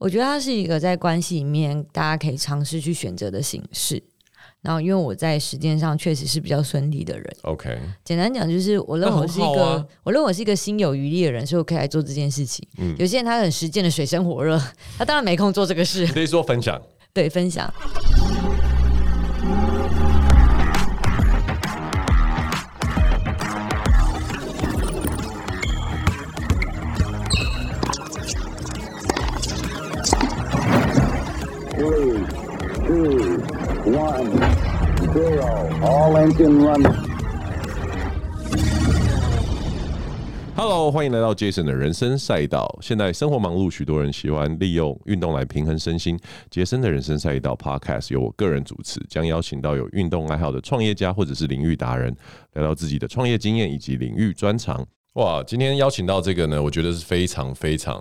[0.00, 4.02] 我觉得它是一个在关系里面大家可以尝试去选择的形式。
[4.62, 7.36] 然后，因为我在时间上确实是比较顺利的人。
[7.42, 12.66] OK，简单讲就是，我认为我是一个，啊、我认为我是一个心有余力的人，所以我可以来做这件事情。
[12.78, 14.58] 嗯，有些人他很实践的水深火热，
[14.96, 16.06] 他当然没空做这个事。
[16.06, 16.80] 可以说分享，
[17.12, 17.72] 对，分享。
[40.54, 42.78] Hello，欢迎来到 Jason 的人生赛道。
[42.80, 46.16] 现在生活忙碌，许多人喜欢利用运动来平衡身心。
[46.48, 52.14] 杰森的人生赛道 Podcast 由我个人主持，将邀请到有运动爱好的创业家或者是领域达人，
[52.52, 54.86] 聊聊自己的创业经验以及领域专长。
[55.14, 57.96] 哇，今天邀请到这个呢，我觉得是非常非常，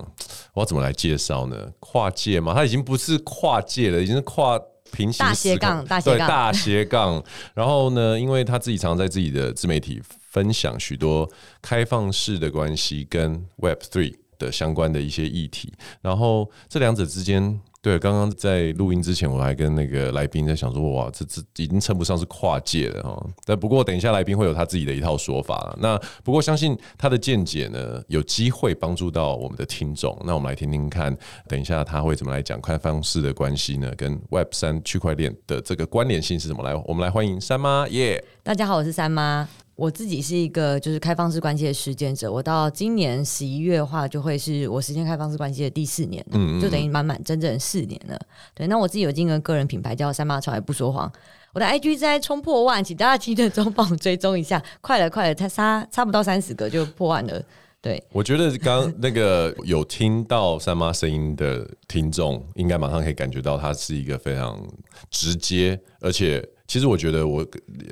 [0.54, 1.58] 我要怎么来介绍呢？
[1.80, 4.60] 跨界嘛，他已经不是跨界了，已经是跨。
[4.92, 7.24] 平行大斜杠，大斜杠，对，大斜杠。
[7.54, 11.30] 然后呢，因为他自己常常在自己的自媒体分享许多
[11.62, 17.60] 开放式的关系跟 Web Three 的相关的一些议题，然后这两者之间。
[17.82, 23.26] 对，刚刚在录音之前，我还跟那个来宾在想说，哇，这这已经称不上是跨界了哈。
[23.46, 25.78] 但不过，等一下来宾会有他自己的一套说法了。
[25.80, 30.18] 那不过，相信他的见解呢，有机会帮助到我们的听众。
[30.26, 31.16] 那我们来听听看，
[31.48, 33.90] 等一下他会怎么来讲开放式的关系呢？
[33.96, 36.62] 跟 Web 三区块链的这个关联性是什么？
[36.64, 38.22] 来，我们来欢迎三妈耶！
[38.44, 39.48] 大家好，我是三妈。
[39.80, 48.20] 我自己是一个就是开放式关系的实践者，我到今年十一月的话，就会是我实践开放式关系的第四年，嗯，就等于满满整整四年了。
[48.54, 51.10] 对，那我自己有经营个人品牌叫三妈从来不说谎，
[51.54, 57.42] 我的 IG 在冲破万，请大家记得中帮我追踪一下，快了快了，才差差不到三十个就破万了。
[57.82, 64.62] 对，我觉得刚那个有听到三妈声音的听众，应该马上可以感觉到她是一个非常
[65.10, 66.46] 直接，而且。
[66.70, 67.44] 其实我觉得我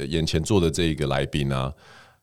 [0.08, 1.73] 眼前坐的这一个来宾啊，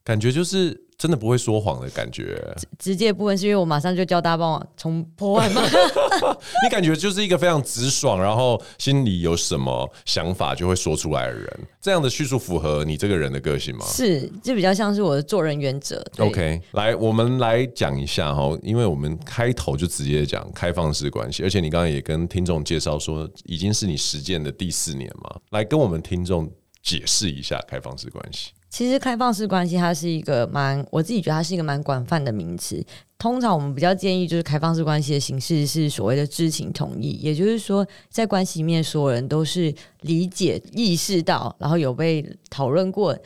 [0.05, 2.41] 感觉就是真的不会说谎的感觉。
[2.79, 5.63] 直接部分是因为我马上就叫大家帮我冲破万吗？
[6.65, 11.61] 你感觉就是一个非常直爽，然后心里有什么想法就会说出来的人。
[11.81, 13.85] 这样的叙述符合你这个人的个性吗？
[13.87, 16.03] 是，就比较像是我的做人原则。
[16.19, 26.51] OK，来，我们来讲一下哈，因为我们开头就直接讲开放式关系，而且你刚刚也跟听众介绍说，已经是你实践的第四年嘛，来跟我们听众
[26.83, 28.53] 解释一下开放式关系。
[28.75, 32.85] 其实开放式关系它是一个蛮，我自己觉得它是一个蛮广泛的名词。
[33.17, 43.17] 通常我们比较建议就是开放式关系的形式是所谓的知情同意，也就是说在关系里面所有人都是理解、意识到，然后有被讨论过。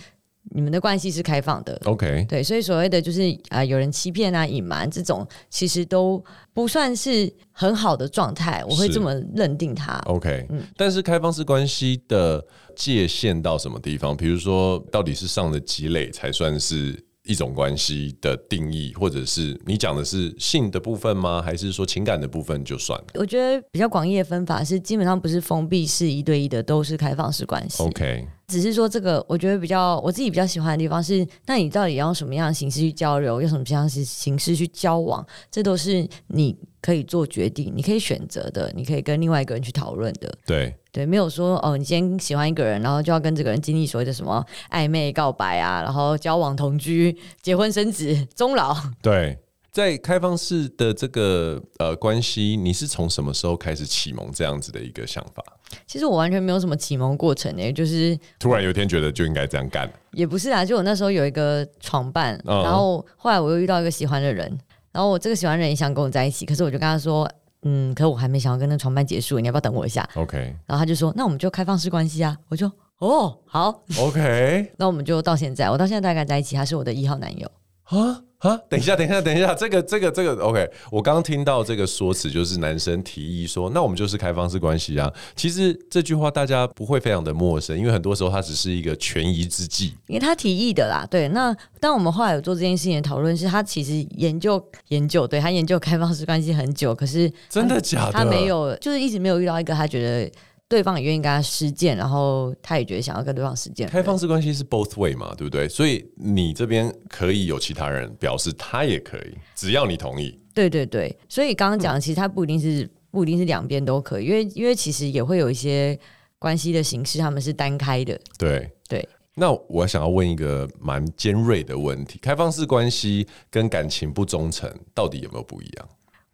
[0.50, 6.22] 你们的关系是开放的，OK，对，所以所谓的就是啊、呃，有人欺骗啊、隐瞒这种，其实都
[6.53, 9.98] 不算是很好的状态，我会这么认定它。
[10.06, 12.44] OK，嗯，但是开放式关系的
[12.75, 14.16] 界限到什么地方？
[14.16, 21.42] 比如说，到底是上了积累才算是一种关系的定义，或者是你讲的是性的部分吗？
[21.42, 22.98] 还是说情感的部分就算？
[23.14, 27.82] 我觉得比较广义的分法是，基本上不是封闭式一对一的，都是开放式关系。
[27.82, 28.26] OK。
[28.48, 40.32] 只是说这个，我觉得比较我自己比较喜欢的地方是，那你到底要用什么样的形式去交流，用什么样的形式去交往，这都是你可以做决定，你可以选择的，你可以跟另外一个人去讨论的。
[40.47, 48.75] 对对，没有说哦，你今天喜欢一个人，然后就要跟这个人经历所谓的什么暧昧告白啊，然后交往同居、结婚生子、终老。
[49.03, 49.38] 对。
[49.71, 55.43] 在开放式的这个呃关系，你是从什么时候开始启蒙这样子的一个想法？
[55.87, 59.91] 其实我完全没有什么启蒙过程诶，就是突然有一天觉得就应该这样干。
[60.12, 64.47] 也不是啊，就我那时候有一个床伴，嗯、然后后来我又遇到一个喜欢的人，
[64.91, 67.31] 然后我这个喜欢的人也想跟我在一起，可是我就跟他说，
[67.62, 70.39] 嗯，可我还没想要跟那个床伴结束，你要不要等我一下？OK。
[70.67, 72.37] 然后他就说，那我们就开放式关系啊。
[72.49, 72.67] 我就
[72.99, 74.73] 哦好，OK。
[74.79, 77.49] 那我们就到现在，我到现在大概在一起，他是我的一号男友
[77.88, 78.22] 啊。
[78.38, 85.12] 啊，等一下，等一下，等一下，这个，这个，这个，OK，我刚刚听到这个说辞，就是男生提议说，那我们就是开放式关系啊。
[85.35, 91.05] 其实这句话大家不会非常的陌生，因为很多时候它只是一个权宜之计，因为他提议的啦。
[91.11, 98.12] 对，那当我们后来有做这件事情的讨论，是他其实研究研究，对他研究开放式关系很久，可是真的假的？
[98.12, 100.32] 他没有，就是一直没有遇到一个他觉得。
[100.69, 103.88] 对方也愿意跟他实践，然后他也觉得想要跟对方实践。
[103.88, 105.67] 开放式关系是 both way 嘛，对不对？
[105.69, 110.38] 所以你这边可以有其他人表示他也可以，只要你同意。
[110.53, 115.99] 对对对，所以刚刚讲的其实他不一定是、嗯、不一定是两边都可以，因为因为其实也会有一些
[116.38, 118.21] 关系的形式他们是单开的。
[118.37, 119.09] 对对。
[119.35, 125.88] 那我想要问一个蛮尖锐的问题：开放式关系跟感情不忠诚到底有没有不一样？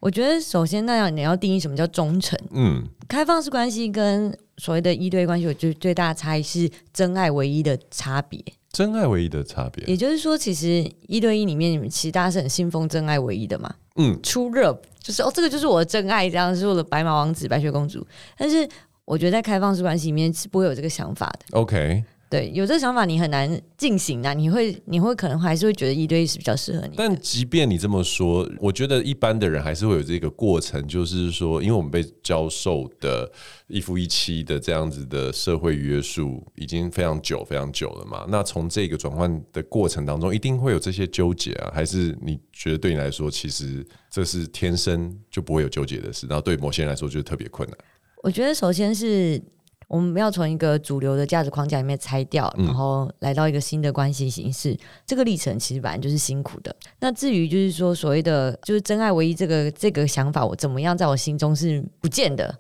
[0.04, 2.38] 我觉得首先那样你要定义什么叫忠诚。
[2.50, 8.38] 嗯，开放式关系跟所谓的一对一关系，我觉得最大的差异是真爱唯一的差别。
[8.70, 13.74] 真爱唯一的差别，也就是说，其实一对一里面，你们其实大家是很信奉真爱唯一的嘛。
[13.96, 18.06] 嗯，出热就是哦，这个就是我的真爱，这样是我的白马王子、白雪公主。
[18.36, 18.68] 但是
[19.06, 21.58] 我觉得在开放式关系里面是不会有这个想法的。
[21.58, 22.04] OK。
[22.34, 26.94] 对，有这个想法你很难进行的，你会你会可能还是会觉得一对一是比较适合你。
[26.96, 33.30] 但即便你这么说，我觉得一般的人还是会有这个过程，就是说，因为我们被教授的
[33.68, 38.26] 一夫一妻的这样子的社会约束已经非常久非常久了嘛。
[38.28, 41.70] 那从这个转换的过程当中，一定会有这些纠结啊？
[41.72, 46.26] 还是你觉得对你来说，其实这是天生就不会有纠结的事？
[46.26, 47.78] 然后对某些人来说，就是特别困难。
[48.24, 49.40] 我觉得首先是。
[49.88, 54.72] 我们要从一个主流的价值框架里面拆掉，然后来到一个新的关系形式。
[54.72, 56.74] 嗯、这个历程其实本来就是辛苦的。
[57.00, 62.54] 那至于就是说所谓的就是真爱唯一这个这个想法，我怎么样在我心中是不见得。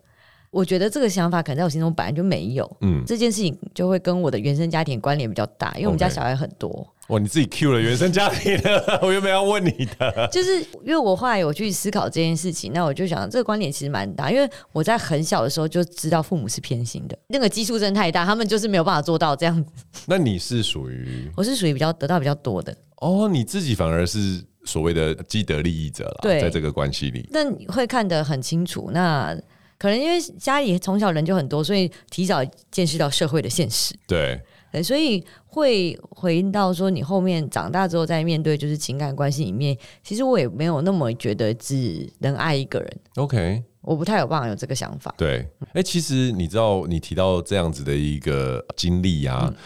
[0.54, 2.76] 我觉得这个想法可能在我心中本来就没有。
[2.80, 6.70] 嗯，这件事情就会跟我的原生家庭关联比较大，因为我们家小孩很多。
[6.70, 7.12] Okay.
[7.14, 19.70] 哇，你自己 Q 了原生家庭的， 我原本要问你的，就是因为我后来有去思考这件事情，那我就想这个观点其实蛮大，因为我在很小的时候就知道父母是偏心的，那个基数真的太大，他们就是没有办法做到这样子。
[20.06, 21.30] 那你是属于？
[21.36, 22.74] 我是属于比较得到比较多的。
[22.98, 28.88] 哦，你自己反而是所谓的既得利益者了，对，在这个关系里，那你会看得很清楚。
[28.94, 29.36] 那
[29.78, 33.94] 可能因为家里从小人就很多，所以提早见识到社会的现实。
[34.06, 34.40] 对。
[34.72, 43.00] 对，所以会回应到说，你后面长大之后再面对就是情感关系里面，其实我也没有那么觉得只能爱一个人。
[43.14, 45.14] OK，我不太有办法有这个想法。
[45.16, 49.56] 对，哎，其实你知道，你提到这样子的一个经历啊，嗯、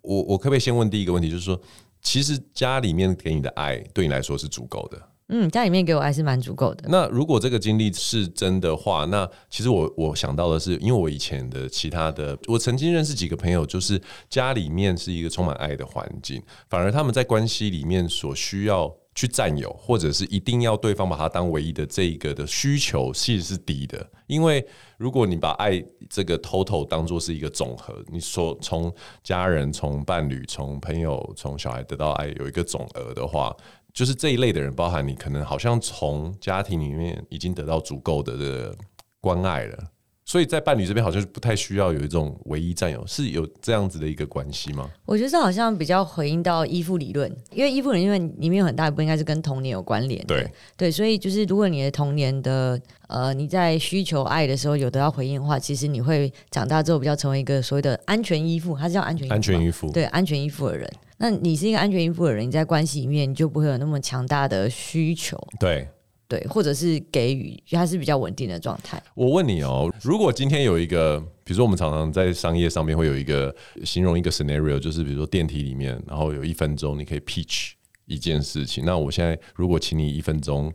[0.00, 1.60] 我我可不可以先问第一个问题，就是说，
[2.00, 4.98] 其实家里面给你的爱对你来说是足够的？
[5.28, 6.84] 嗯，家里面给我爱是蛮足够的。
[6.88, 13.98] 那如果这个经历是真的话，那其实我我想到的是，因为我以前的其他的，我曾经认识几个朋友，就是
[14.28, 24.06] 家里面是一个充满爱的环境，反而他们在关系里面所需要去占有，或者是一定要对方把他当唯一的这一个的需求，其实是低的。
[24.26, 24.62] 因为
[24.98, 33.56] 如果你把爱这个 total 当做是一个总和，你说从家人、从伴侣、从朋友、从小孩得到爱有一个总额的话。
[33.94, 38.76] 就是这一类的人，包含你可能好像从家庭里面已经得到足够的的
[39.20, 39.78] 关爱了，
[40.24, 44.90] 所以在伴侣这边好像是不太需要有一种唯一占有，是有这样子的一个关系吗？
[45.06, 50.26] 我觉得这好像比较回应到依附理论，因为依附理论里面有很大一部分应该是跟童年有关联。
[50.26, 60.90] 对对，所以就是如果你的童年的呃你在需求爱的时候有得到回应的话，其实你会长大之后比较成为一个所谓的安全依附，它是叫安全依附，安全依附，对安全依附的人。
[61.18, 65.88] 那你是一个安全依附的人，你在关系里面你就不会有那么强大的需求，对
[66.26, 69.02] 对，或者是给予，它是比较稳定的状态。
[69.14, 77.72] 我问你哦，如果今天有一个，比如说我们常常在商业上面会有一个形容一个 scenario，就是比如说电梯里面，然后有一分钟你可以 pitch
[78.06, 78.84] 一件事情。
[78.84, 80.72] 那我现在如果请你一分钟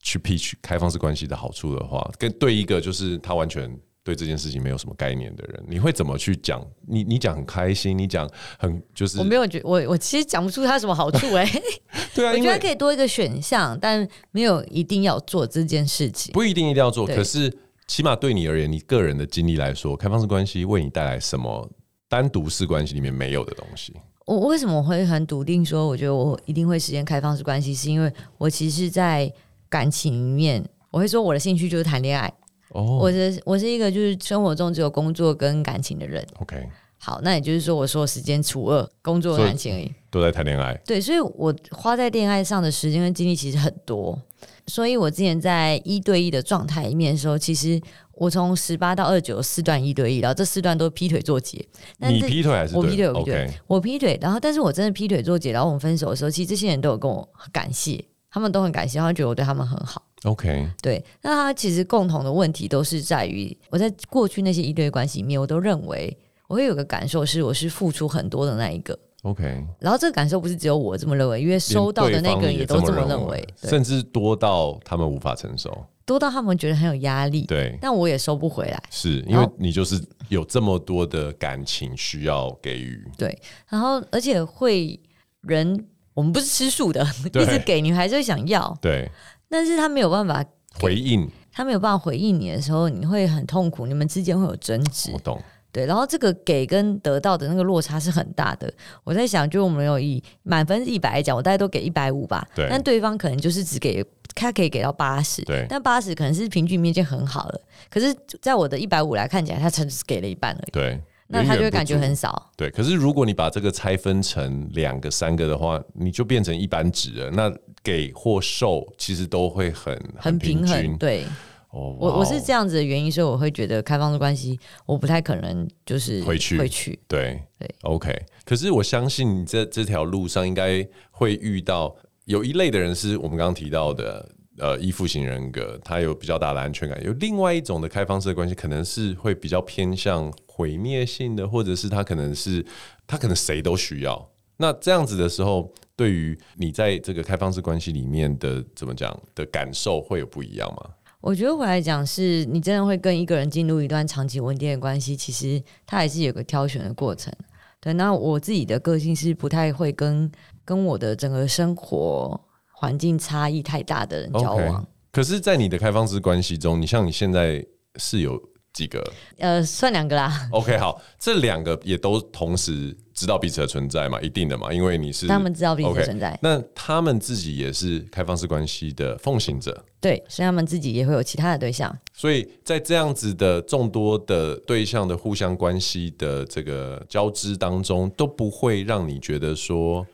[0.00, 3.76] 去 pitch 开放式关系的好处的话，跟对一个就是他完全。
[4.04, 6.60] 对这件事情没有什么概念的人，你会怎么去讲？
[6.88, 8.28] 你你讲很开心，你讲
[8.58, 11.62] 很就是我没有觉我我其实讲不出它什么好处哎、欸。
[12.14, 16.32] 对啊，我觉得可以多一个选项，但没有一定要做这件事情。
[16.32, 17.56] 不一定一定要做，可是
[17.86, 21.70] 起码对你而言，你个人的经历来说，开放式关系为你带来什么
[22.08, 23.94] 单独式关系里面没有的东西？
[24.26, 29.32] 我为什么会很笃定说，我觉得我一定会实现开放式关系，是因为我其实，在
[29.68, 32.32] 感情里面，我会说我的兴趣就是谈恋爱。
[32.74, 33.02] Oh.
[33.02, 36.26] 我是我是一个就是生活中只有工作跟感情的人。
[36.40, 36.56] OK，
[36.96, 40.74] 好，那也就是说，我说时间除二，工作和感情而已，都在谈恋爱。
[40.86, 44.18] 对，所以我花在恋爱上的时间跟精力其实很多。
[44.66, 47.78] 所以我之前在一对一的状态里面的时候，其实
[48.14, 51.62] 我从十八到二九四段一对一，然后这四段都劈腿做结。
[51.98, 53.06] 你劈腿还是我劈腿？
[53.08, 53.50] 我劈腿，okay.
[53.66, 54.18] 我劈腿。
[54.22, 60.02] 然后，但是我真的劈腿做结，然后我们分手的时候，其实这些人都有跟我感谢，他们都很感谢，他们觉得我对他们很好。
[60.24, 68.98] OK，对，那他其实共同的问题都是在于，我在过去那些一对一关系里面，我都认为我会有个感受是，我是付出很多的那一个。
[69.22, 69.44] OK，
[69.78, 77.42] 然后这个感受不是只有我这么认为，因为收到的那个人也都这么认为，认为甚至多到他们无法承受，多到他们觉得很有压力。
[77.46, 83.04] 对，但我也收不回来，是因为你就是有这么多的感情需要给予。
[83.16, 83.36] 对，
[83.68, 84.98] 然后而且会
[85.42, 88.76] 人，我们不是吃素的， 一直给女孩子会想要。
[88.82, 89.08] 对。
[89.52, 90.42] 但是他没有办法
[90.80, 95.10] 回应，他没有办法回应你的时候，你会很痛苦，你们之间会有争执。
[95.12, 95.38] 我懂，
[95.70, 98.72] 对，然后这个给跟得到的那个落差是很大的。
[99.04, 102.46] 我在想，就我们有以满分一百来讲，我大概都给一百五吧。
[102.54, 104.02] 对，但对方可能就是只给
[104.34, 107.60] 他可以给到八十，对，但八十可能是平均面积很好了。
[107.90, 110.70] 可是，在我的一百五来看起来，他只是给了一半而已。
[110.70, 112.50] 对，那他就会感觉很少。
[112.56, 117.30] 对，可是如果你把这个拆分成两个、三个的话，你就变成一般值了。
[117.30, 117.50] 那
[117.82, 120.96] 给或受其实都会很很平衡。
[120.98, 121.24] 对，
[121.70, 126.98] 哦，我我是这样子的原因，所以我会觉得开放式关系，我不太可能就是回去回去。
[127.08, 128.14] 对对，OK。
[128.44, 131.94] 可是我相信你这这条路上应该会遇到。
[132.26, 137.02] 有一类的人是我们刚刚提到的，呃，依附型人格，他有比较大的安全感。
[137.04, 142.64] 有另外一种的开放式的关系，可能是会比较偏向毁灭性的，或者是他可能是
[143.08, 144.30] 他可能谁都需要。
[144.58, 145.68] 那这样子的时候，
[146.02, 150.90] 对于你在这个开放式关系里面的怎么讲的感受会有不一样吗？
[151.20, 157.32] 我觉得回来讲，是你真的会跟一个人进入一段长期稳定的关系，其实他还是有个挑选的过程。
[157.80, 160.30] 对，那我自己的个性是不太会跟。
[160.64, 162.40] 跟我的整个生活
[162.70, 167.66] 环境差异太大的人交往，okay, 可是，在你的开放式关系中，你像你现在
[167.96, 168.40] 是有
[168.72, 169.02] 几个？
[169.38, 170.48] 呃，算两个啦。
[170.50, 174.20] OK，好，这两个也都同时知道彼此的存在嘛？
[174.20, 176.32] 一定的嘛，因为你是他们知道彼此的存在。
[176.32, 181.96] Okay, 那他们自己也是开放式关系的奉行者，对，所以他们自己也会有其他的对象。
[182.12, 190.06] 所以在这样子的众多的对象的互相关系的这个交织当中，都不会让你觉得说。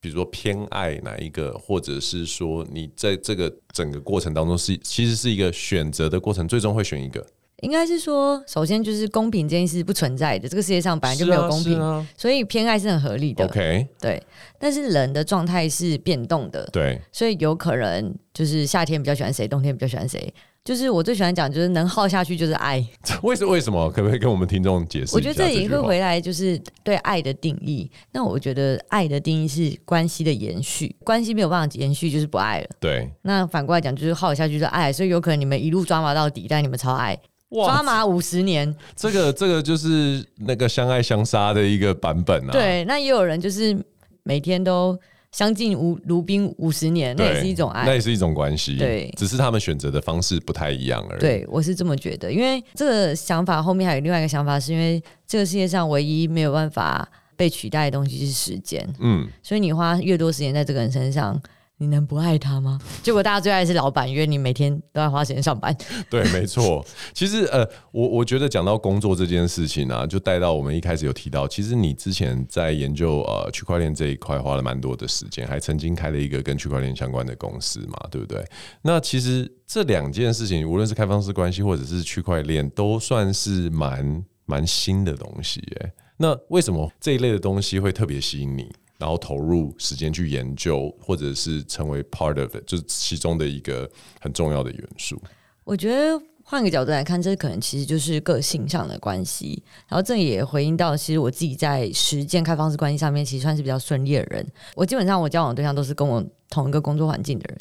[0.00, 7.24] 比如说偏爱哪一个，或者是说你在这个整个过程当中是其实是一个选择的过程，最终会选一个。
[7.62, 13.44] 应该是说，首先就是公平这件事不存在的，这个世界上本来就没有公平，啊啊、所以偏爱是很合理的。
[13.44, 14.22] OK，对。
[14.58, 20.32] 但是人的状态是变动的，对，所以有可能就是夏天比较喜欢谁，冬天比较喜欢谁。
[20.64, 22.84] 就是我最喜欢讲，就是能耗下去就是爱。
[23.24, 23.90] 为什为什么？
[23.90, 25.12] 可不可以跟我们听众解释？
[25.16, 27.90] 我觉得这也会回来，就是对爱的定义。
[28.12, 32.68] 那我觉得爱的定义是关系的延续，关系没有办法延续就是不爱了。
[32.78, 33.10] 对。
[33.22, 37.18] 那反过来讲，就是耗下去就是爱，所以有可能你们一路抓马到底，但你们超爱，
[37.52, 38.74] 抓马五十年。
[38.96, 42.52] 这个这个就是那个相爱相杀的一个版本啊。
[42.52, 43.76] 对，那也有人就是
[44.22, 44.98] 每天都。
[45.34, 48.76] 相敬如如宾五十年，那也是一种爱，那也是一种关系。
[48.76, 51.20] 对，只是他们选择的方式不太一样而已。
[51.20, 58.86] 对，我是这么觉得，因为这个想法后面还有另外一个想法，是因为这个世界上唯一没有办法被取代的东西是时间。
[59.00, 61.40] 嗯，所以你花越多时间在这个人身上。
[61.82, 62.78] 你能不爱他吗？
[63.02, 65.76] 结果大家最爱是老板，因为你每天都在花时间上班。
[66.08, 66.86] 对，没错。
[67.12, 78.44] 其实呃，我我觉得讲到工作这件事情呢、啊，就带到我们一开始有提到，其实你之前在研究呃区块链这一块花了蛮多的时间，还曾经开了一个跟区块链相关的公司嘛，对不对？
[78.82, 85.92] 那其实这两件事情，无论是开放式关系或者是区块链，都算是蛮蛮新的东西耶。
[86.18, 88.70] 那为什么这一类的东西会特别吸引你？
[89.02, 93.90] 然后投入时间去研究，或者是成为 part of it，就是其中的一个
[94.20, 95.20] 很重要的元素。
[95.64, 99.60] 我觉得换个角度来看，这可能其实就是个性上的关系。
[99.88, 104.46] 然后这也回应到，其实我自己在实践开放式关系上面，其实算是比较顺利的人。
[104.76, 107.58] 我基本上我交往的对象都是跟我同一个工作环境的人，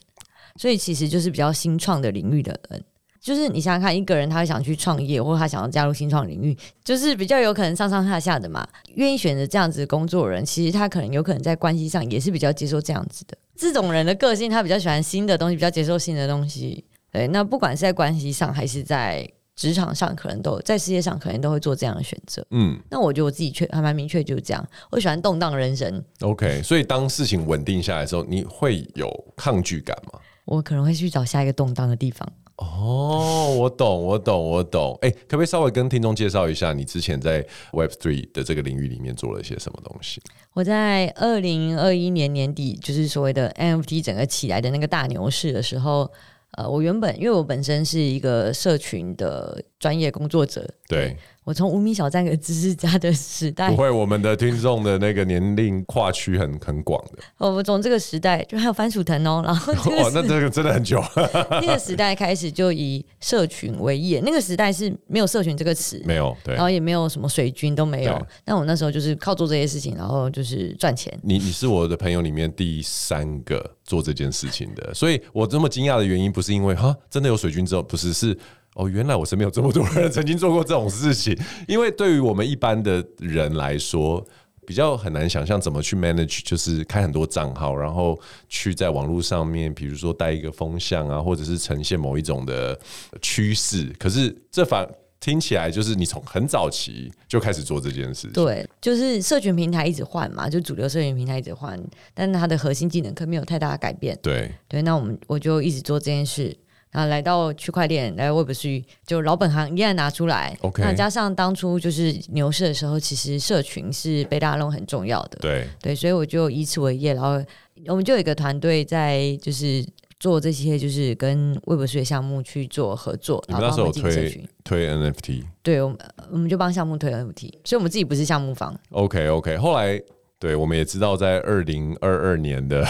[0.58, 2.84] 所以其实就是比较新创的领域的人。
[3.22, 8.68] 就是你想想看，一个人他想去创业，或者他想要加入新创领域，就是比较有可能上上下下的嘛。
[8.96, 13.38] 愿意选择这样子的工作的人，其实他可能有可能在关系上也是比较接受这样子的。
[13.56, 16.84] 这种人的个性，他比较喜欢新的东西，比较接受新的东西。
[17.12, 22.44] 对，那不管是在关系上，还是在职场上，可能都在事业上，可能都会做这样的选择。
[22.50, 24.68] 嗯，那我觉得我自己确还蛮明确，就是这样。
[24.90, 26.04] 我喜欢动荡人生。
[26.22, 30.20] OK，所以当事情稳定下来的时候，你会有抗拒感吗？
[30.46, 32.28] 我可能会去找下一个动荡的地方。
[32.62, 34.96] 哦，我懂，我懂，我懂。
[35.02, 40.22] 哎，可不可以稍微跟听众介绍一下你之前在 Web Three 的这个领域里面做了些什么东西？
[40.54, 46.12] 我在二零二一年年底，就是所谓的 NFT 整个起来的那个大牛市的时候，
[46.52, 51.18] 呃，我原本因为我本身是一个社群的专业工作者，对。
[51.44, 57.24] 我从无名小站的知识家的时代，不会，我们的听众的那个年龄跨区很很广的。
[57.40, 61.04] 我们从这个时代就还有番薯藤哦， 然后哇，那这个真的很久。
[61.50, 68.28] 那个时代开始就以社群为业，那个时代是没有社群这个词，没有，对，然后也没有什么水军都没有。
[68.46, 71.12] 但我那时候就是靠做这些事情，然后就是赚钱。
[71.24, 78.38] 你你是我的朋友里面第三个做这件事情的，所以我这么惊讶的原因不是因为哈真的有水军之后，不是是。
[78.76, 81.38] 哦，原来我身边有这么多人 曾经做过这种事情。
[81.68, 84.26] 因为对于我们一般的人来说，
[84.66, 92.80] 比较很难想象怎么去 manage，就是开很多账号，然后去在网络上面，比如说带一个风向啊，或者是呈现某一种的
[93.22, 93.94] 趋势。
[94.00, 94.88] 可是这反
[95.20, 98.32] 听起来就是你从很早期就开始做这件事情。
[98.32, 101.78] 对，就是社群平台一直换嘛，就主流社群平台一直换，
[102.14, 104.18] 但它的核心技能可没有太大的改变。
[104.24, 106.56] 对对，那我们我就一直做这件事，
[106.92, 110.58] 然后来到区块链，来到 Web3，就老本行依然拿出来。
[110.62, 115.40] OK，那加上当初就是牛市的时候，其实社群是被大家弄很重要的。
[115.42, 117.44] 对对，所以我就以此为业，然后
[117.88, 119.86] 我们就有一个团队在就是。
[120.22, 125.98] 做这些就是跟 Web3 的项目去做合作，你们那时候有推推 NFT，对，我们
[126.34, 128.80] 我们就帮项目推 NFT，所以我们自己不是项目方。
[128.92, 130.00] OK OK，后来
[130.38, 132.86] 对，我们也知道在二零二二年的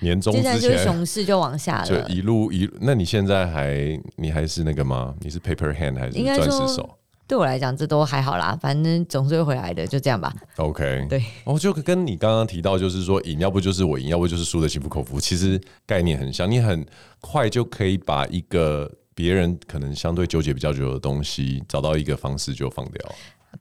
[0.00, 2.76] 年终之前，就是熊市就往下了，就一路一路。
[2.80, 5.14] 那你现在还你还是那个吗？
[5.20, 6.88] 你是 Paper Hand 还是钻石手？
[7.28, 10.32] 对我来讲，这都还好啦，反正总是会回来的，就这样吧。
[10.58, 15.18] OK，对，哦，就跟你刚刚提到，就是说赢，要不就是我赢，要不就是输的心服口服。
[15.18, 16.86] 其实概念很像，你很
[17.20, 23.14] 快就可以把一个别人可能相对纠结比较久的东西，找到一个方式就放掉。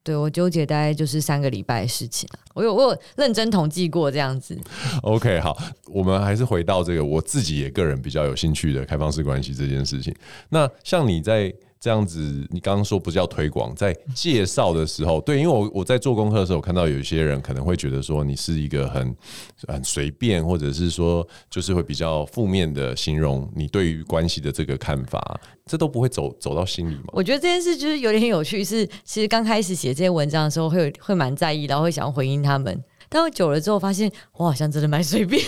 [0.04, 4.58] 对，我纠结大概就是三个礼拜的事情，我有我有认真统计过这样子。
[5.02, 10.16] OK，好，我们还是回到这个我自己也个人比较有兴趣的开放式关系这件事情。
[10.50, 11.54] 那像你在。
[11.86, 19.16] 这样子，你刚刚说不是要推广，在介绍的时候，对，因为我我在做功课的时候，我看到有一些人可能会觉得说你是一个很
[19.68, 27.04] 很随便，或者是说就是会比较负面的形容你对于关系的这个看法，这都不会走走到心里吗？
[27.10, 32.84] 我觉得这件事就是有点有趣，是其实刚开始写这些文章的时候会会蛮在意，然后会想要回应他们，
[33.16, 35.42] 但我久了之后发现，我好像真的蛮随便。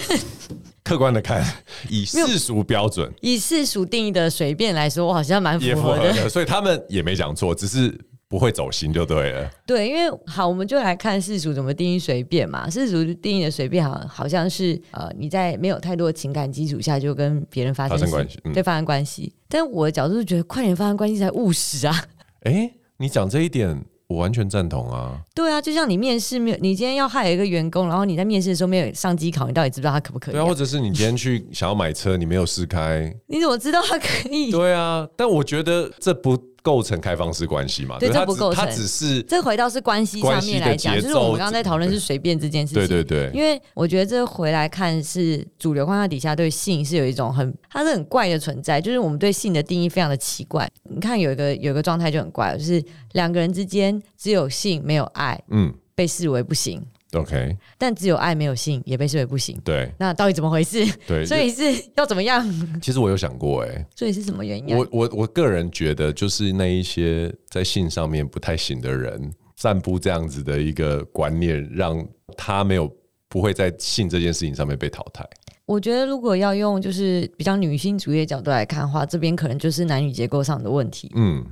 [0.86, 1.44] 客观的看，
[1.92, 7.94] 以世俗标准，以世俗定义的随便来说，我好像蛮符，符合的， 所以他们也没讲错，只是
[8.30, 9.52] 不会走心就对了。
[9.66, 12.70] 对，因为好，我们就来看世俗怎么定义随便嘛。
[12.70, 19.34] 世俗定义的随便，好好像是呃，你在没有太多情感基础下就跟别人发生，关系，嗯、对，发生关系。
[19.50, 22.06] 但我的角度是觉得，快点发生关系才务实啊。
[22.44, 23.84] 哎、欸，你讲这一点。
[24.08, 25.20] 我完全赞同啊！
[25.36, 30.38] 对啊，就像你面试没有，你今天要害一个员工，然后你在面试的时候没有上机考，你到底知不知道他可不可以、啊？
[30.38, 34.50] 对啊，或者是你今天去想要买车，你没有试开，你怎么知道他可以？
[34.52, 36.38] 对啊，但我觉得这不。
[36.68, 37.98] 构成开放式关系嘛？
[37.98, 38.66] 对，这不构成。
[38.66, 42.86] 它只是这回到是关系上面来讲，就是我们刚刚在讨论是随便这件事情。
[42.86, 43.32] 对对对。
[43.34, 50.70] 因为我觉得这回来看是主流框架底下对性是有一种很，它是很怪的存在，就是我们对性的定义非常的奇怪。
[50.84, 56.86] 你看有一个有一个状态就很怪，就是两个人之间只有性没有爱，嗯，被视为不行。
[57.14, 59.58] OK，但只有爱没有性也被视为不行。
[59.64, 60.86] 对，那到底怎么回事？
[61.08, 61.64] 对， 所以是
[61.96, 62.46] 要怎么样？
[62.82, 64.78] 其实我有想过、欸，哎，所以是什么原因、啊？
[64.78, 72.94] 我我我个人觉得，就是那一些在性上面不太行的人，散布这样子的一个观念，让他没有
[73.30, 75.26] 不会在性这件事情上面被淘汰。
[75.66, 81.10] 我觉得，如果要用就是比较女性主义的角度来看的话，这边可能就是男女结构上的问题。
[81.16, 81.46] 嗯。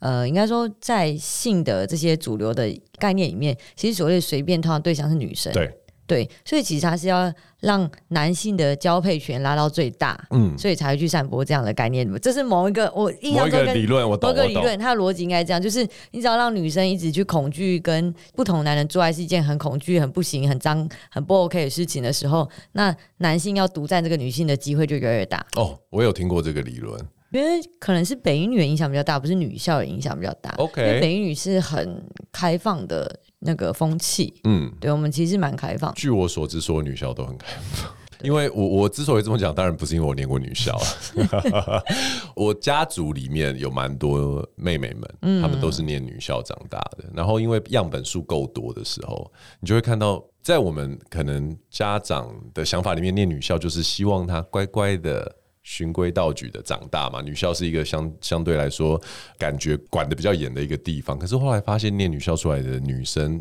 [0.00, 5.52] 呃，应该说，在性的这些主流的概念里面，其实所谓的随便，通常对象是女生。
[5.52, 5.72] 对
[6.06, 12.04] 对，所以其实他是要让男性的交配权拉到最大，嗯，所以才会去散播这样的概念。
[12.20, 25.46] 这是某一个我印象中理论，我懂，某个理论，它的逻辑应该这样，就是你只要让女生一直去恐惧跟不同男人做爱是一件很恐惧、很不行、很脏、很不 OK 的事情的时候，那男性要独占这个女性的机会就越来越大。
[25.54, 27.00] 哦，我有听过这个理论。
[27.30, 30.50] 因为可能是北一女的影响比较大，不是女校的影响比较大。
[30.58, 34.34] OK，因为北一女是很开放的那个风气。
[34.44, 35.94] 嗯，对，我们其实蛮开放。
[35.94, 37.90] 据我所知，所有女校都很开放。
[38.22, 40.78] 因为我我之所以这么讲，当然不是因为我念过女校，
[42.36, 47.04] 我家族里面有蛮多妹妹们，嗯，她们都是念女校长大的。
[47.14, 55.36] 然后因为样本数够多的时候，你就会看到，在我们可能家长的想法里面，念女校就是希望她乖乖的。
[55.70, 59.00] 循规蹈矩的长大嘛，女校是一个相相对来说
[59.38, 61.16] 感觉管得比较严的一个地方。
[61.16, 63.40] 可是后来发现，念女校出来的女生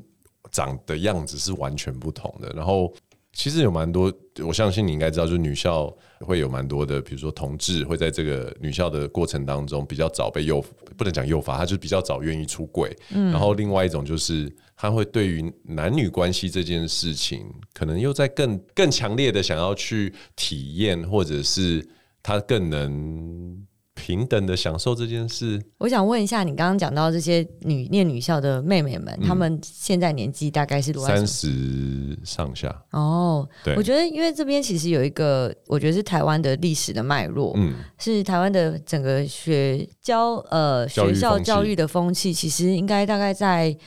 [0.51, 2.47] 长的样子是完全不同的。
[2.55, 2.93] 然后
[3.33, 4.13] 其实有蛮多，
[4.45, 10.63] 我相信你应该知道，就是女校会有蛮多的，比如说同志会在这个女校的过程当中比较早被诱，
[10.95, 12.95] 不能讲诱发，他就比较早愿意出柜。
[13.09, 13.31] 嗯。
[13.31, 21.83] 然后另外一种就是他会对于男女关系这件事情，可能又在更更强烈的想要去体验，或者是。
[22.21, 25.61] 他更能平等的享受这件事。
[25.77, 31.13] 我想问一下，你刚刚讲到这些女念女校的妹妹们，她、嗯、们现在年纪大概是多少？
[31.13, 32.83] 三十上下。
[32.91, 43.77] 哦，对，我觉得因为这边其实有一个，我觉得是台湾的历史的脉络，嗯，是台湾的整个学教呃学校教育的风气，其实应该大概在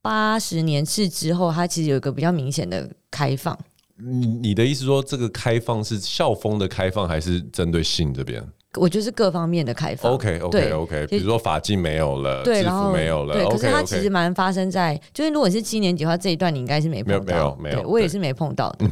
[0.00, 3.58] 八十年次之后，它其实有一个比较明显的开放。
[4.02, 8.42] 你你的意思说，这个开放是校风的开放，还是针对性这边？
[8.74, 10.12] 我就是各方面的开放。
[10.12, 13.44] OK OK OK，比如说法禁没有了，对，然后没有了，对。
[13.48, 18.86] 可是它其实蛮发生在，就是如果是七年级的话，这一段你应该是没碰到，没有没有，没有，我也是没碰到的。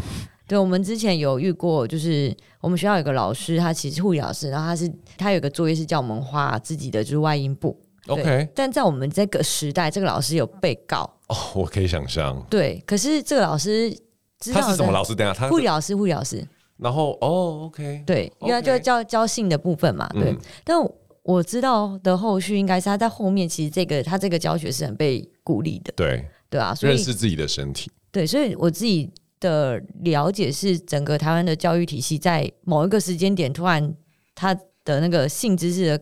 [0.49, 7.79] 对，我们之前有遇过，就是我们学校有个老师，他其实护理老师，然后他是他有个作业是叫我们画自己的就是外阴部。
[8.09, 12.43] OK，但在我们这个时代，这个老师有被告哦，我可以想象。
[12.49, 13.95] 对，可是这个老师
[14.41, 15.15] 知道他是什么老师？
[15.15, 16.47] 等下，他护理老师，护理老师。
[16.77, 20.31] 然后哦，OK，对，因为他就教教性的部分嘛，对。
[20.31, 20.77] 嗯、但
[21.23, 27.91] 我知道的后续应该是他在后面，其实这个他这个教学是很被鼓励的，对对啊，所以认识自己的身体。
[28.11, 29.11] 对，所以我自己。
[29.41, 33.95] 的了解是，整个台湾的教育体系在某一个时间点，突然
[34.35, 34.53] 他
[34.85, 35.99] 的那个性知识的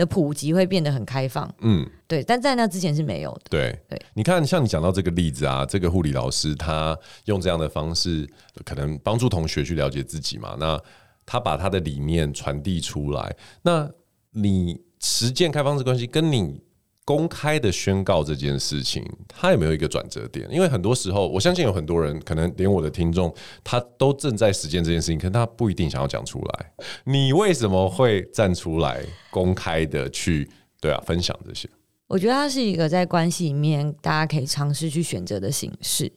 [0.00, 1.52] 的普及会变得很开放。
[1.60, 3.42] 嗯，对，但在那之前是没有的。
[3.50, 8.26] 对对，你看，像你讲到这个例子啊，这个护理老师他用这样的方式，
[8.64, 10.56] 可能帮助同学去了解自己嘛。
[10.58, 10.80] 那
[11.26, 13.88] 他把他的理念传递出来，那
[14.30, 16.62] 你实践开放式关系跟你。
[17.10, 20.46] 公开的宣告这件事情，他有没有一个转折点？
[20.48, 26.72] 因为很多时候，我相信有很多人，可能连我的听众，他都正在实践这件事情，可能他不一定想要讲出来。
[27.02, 30.48] 你为什么会站出来公开的去
[30.80, 31.68] 对啊分享这些？
[32.06, 36.12] 我觉得它是一个在关系里面大家可以尝试去选择的形式。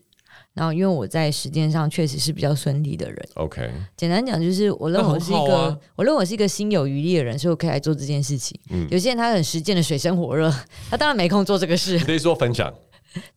[0.54, 3.30] 然后，因为我在实践上确实是比较顺利的人。
[3.34, 8.60] OK，简单讲就是，我认为我是一个，啊、我认为我是一个心有余力的人，所以我可以来做这件事情。
[8.70, 10.54] 嗯，有些人他很实践的水深火热，
[10.90, 11.98] 他当然没空做这个事。
[12.00, 12.72] 可以说分享，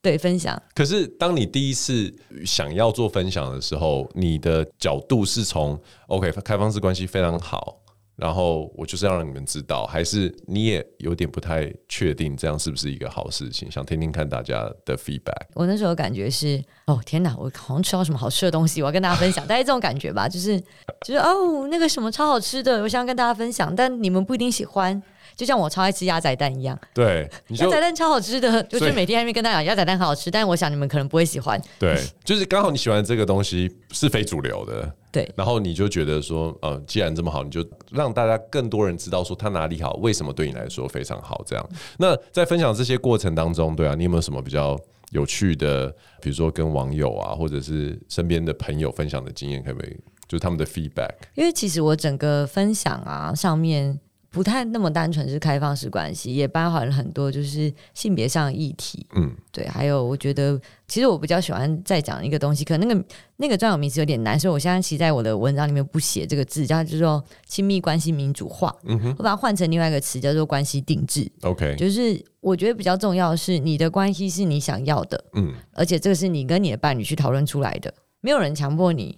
[0.02, 0.60] 对，分享。
[0.74, 7.78] 可是，当你第一次想要做分享的时候，你的角度是从 OK，开放式关系非常好。
[8.16, 13.70] 然后我就是要让你们知道，还是你也有点不太确定，这样是不是一个好事情？
[13.70, 15.46] 想听听看大家的 feedback。
[15.54, 20.58] 我那时候感觉是，哦天哪，我好像吃到什么好吃的东西，我要跟大家分享，大概这种感觉吧，就是
[21.02, 25.02] 就是哦，那个什么超好吃的，我想要跟大家分享，但你们不一定喜欢。
[25.36, 31.60] 就像我超爱吃鸭仔蛋一样，对，鸭仔蛋超好吃的，就是每天还没跟大家讲鸭仔蛋很好吃，但是我想你们可能不会喜欢。
[31.78, 41.68] 对，就是刚好你喜欢这个东西是非主流的，对，然后你就觉得说，呃，既然这么好，你就让大家更多人知道说它哪里好，为什么对你来说非常好，这样。
[41.98, 44.74] 那在分享这些过程当中，对啊，你有没有什么比较
[45.10, 49.96] 有趣的，比如说跟网友啊，或者是身边的朋友分享的经验，可不可以？
[50.26, 51.12] 就是他们的 feedback。
[51.34, 54.00] 因为其实我整个分享啊上面。
[54.36, 63.02] 不太那么单纯是开放式关系，也包含了很多就是性别上的议题，嗯，对，还有我觉得其实我比较喜欢再讲一个东西，可能那个
[63.38, 79.16] 那个专有名词有点难，所以我现在其实在我的文章里面不写这个字，叫就是说亲密关系民主化，嗯哼，我把它换成另外一个词叫做关系定制，OK，就是我觉得比较重要的是你的关系是你想要的，嗯，而且这个是你跟你的伴侣去讨论出来的，没有人强迫你。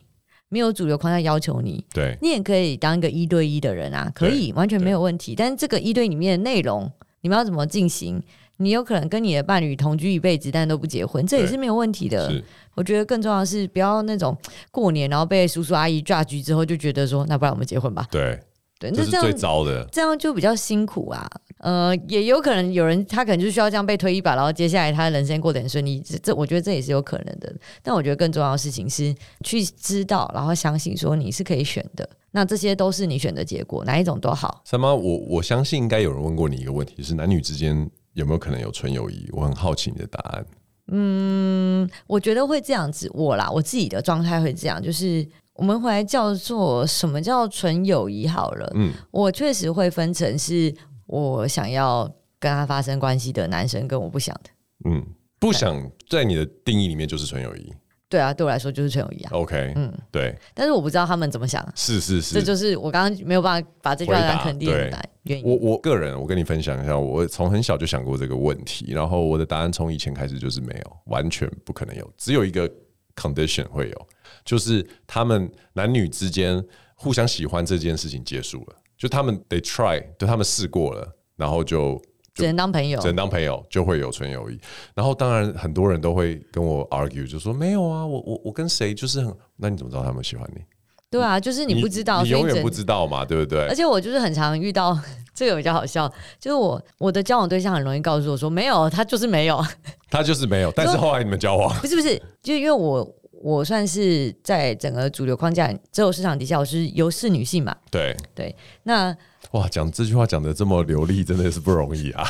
[0.48, 5.34] 没有主流框架要求你，对，你也可以当一个一对一的人啊，可以完全没有问题。
[5.34, 8.22] 但是这个一对里面的内容，你们要怎么进行？
[8.60, 12.32] 你有可能跟你的伴侣同居一辈子，但都不结婚，这也是没有问题的。
[12.74, 14.36] 我觉得更重要的是，不要那种
[14.72, 18.06] 过年然后被叔叔阿姨抓局之后，就觉得说，那不然我们结婚吧。
[18.10, 18.40] 对。
[18.78, 21.28] 对，这是最糟的，这样就比较辛苦啊。
[21.58, 25.98] 呃，也有可能有人他可能就需要这样被推一把，然后接下来他的人生过得很顺利。
[25.98, 27.52] 这这，我觉得这也是有可能的。
[27.82, 29.12] 但我觉得更重要的事情是
[29.42, 32.08] 去知道，然后相信说你是可以选的。
[32.30, 34.62] 那这些都是你选的结果，哪一种都好。
[34.64, 39.28] 三妈，我我相信应该有人问过你一个问题，是男女之间有没有可能有纯友谊？
[39.32, 40.46] 我很好奇你的答案。
[40.92, 43.10] 嗯，我觉得会这样子。
[43.12, 45.26] 我啦，我自己的状态会这样，就是。
[45.58, 48.72] 我们回来叫做什么叫纯友谊好了。
[48.76, 50.72] 嗯，我确实会分成是
[51.06, 54.50] 我想要跟他发生关系的男生，跟我不想的。
[54.84, 55.04] 嗯，
[55.40, 57.74] 不想在你的定义里面就是纯友谊。
[58.08, 59.30] 对啊，对我来说就是纯友谊啊。
[59.32, 60.32] OK，嗯，对。
[60.54, 61.60] 但是我不知道他们怎么想。
[61.74, 65.44] 是是是，这就是我刚刚没有办法把这句话来肯定的原因。
[65.44, 72.70] 我我个人，我跟你分享一下，我从很小就想过这个问题，然后我的答案从以前开始就是没有，完全不可能有，只有一个
[73.16, 74.08] condition 会有。
[74.48, 81.06] 就是他们男女之间互相喜欢这件事情结束了，就他们得 try，就他们试过了，
[81.36, 82.00] 然后就，
[82.34, 84.58] 只能当朋友，只能当朋友就会有纯友谊。
[84.94, 90.62] 然后当然很多人都会跟我 argue，就说没有啊，我我我跟谁就是很，那你怎么知道他们喜欢你？
[91.10, 93.66] 对啊，就是你不知道，你，你永远不知道嘛，对不对？
[93.66, 94.98] 而且我就是很常遇到
[95.34, 99.62] 这个比较好笑，就是我我的交往对象很容易告诉我说没有，他就是没有，
[100.08, 100.72] 他就是没有。
[100.72, 103.14] 但是后来你们交往， 不是不是，就因为我。
[103.40, 107.74] 我算是在整个主流框架择偶市场底下，我是优势女性嘛？
[107.90, 109.16] 对对，那
[109.52, 112.28] 哇，讲这句话讲的这么流利，真的是不容易啊。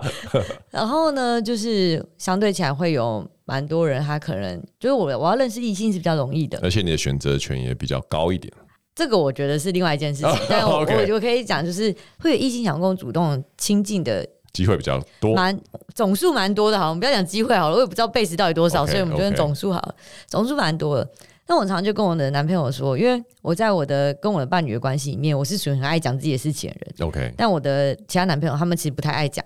[0.70, 8.52] 然后呢，就是相对起来会有蛮多人，他可能就是我我要认识异性是比较容易的，而且你的选择权也比较高一点。
[8.94, 15.58] 这个我觉得是另外一件事情， 但我我就可以讲，就是会有异性想跟我主动亲近的机会比较多，蛮
[15.94, 16.78] 总数蛮多的。
[16.78, 19.94] 好，我们不要讲机会好了，我也不知道 base 到底多少，所以我们就用总数好了，
[20.26, 21.08] 总数蛮多的。
[21.46, 27.08] 那我常常就跟我的男朋友说，因为我在我的跟我的伴侣的关系里面，我是属于很爱讲自己的事情的人。
[27.08, 29.44] OK，但我的其他男朋友他们其实不太爱讲，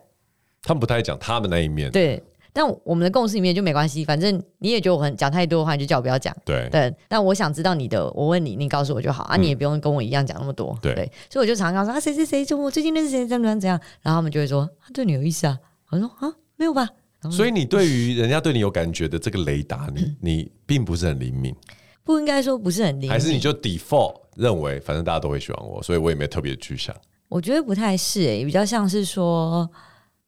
[0.62, 1.90] 他们不太爱讲他们那一面。
[1.90, 2.22] 对。
[2.54, 6.34] 但我们的共识里面就没关系，反正你也觉得我很讲太多的话，你就叫我不要讲。
[6.44, 10.78] 对对，但我想知道你的，我问你，你告诉我就好啊，你也不用跟我一样讲那么多。
[10.80, 15.58] 对，对，所以我就常常说啊，谁谁谁，就我最近认识谁，怎么样怎样，然后他们就会说他对你有意思啊。
[15.90, 16.88] 我说啊，没有吧。
[17.28, 21.52] 所以你对于人家对你有感觉的这个雷达，你你并不是很灵敏，
[22.04, 26.94] 不应该说不是很灵敏，还是你就 default 认为反正大家都会喜欢我，所以我也没特别去想。
[27.28, 29.68] 我觉得不太是诶、欸，比较像是说